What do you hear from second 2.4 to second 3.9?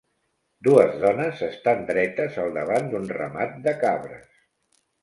al davant d'un ramat de